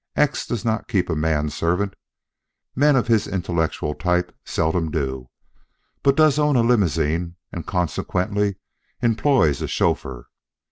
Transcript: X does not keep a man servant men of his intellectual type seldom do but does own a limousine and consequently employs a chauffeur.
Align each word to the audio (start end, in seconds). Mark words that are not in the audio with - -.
X 0.15 0.47
does 0.47 0.65
not 0.65 0.87
keep 0.87 1.11
a 1.11 1.15
man 1.15 1.49
servant 1.51 1.93
men 2.75 2.95
of 2.95 3.05
his 3.05 3.27
intellectual 3.27 3.93
type 3.93 4.35
seldom 4.43 4.89
do 4.89 5.29
but 6.01 6.17
does 6.17 6.39
own 6.39 6.55
a 6.55 6.61
limousine 6.63 7.35
and 7.51 7.67
consequently 7.67 8.55
employs 9.03 9.61
a 9.61 9.67
chauffeur. 9.67 10.25